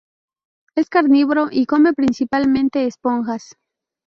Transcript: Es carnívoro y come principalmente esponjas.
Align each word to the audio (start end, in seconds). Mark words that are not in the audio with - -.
Es 0.73 0.89
carnívoro 0.89 1.49
y 1.51 1.67
come 1.67 1.93
principalmente 1.93 2.87
esponjas. 2.87 3.53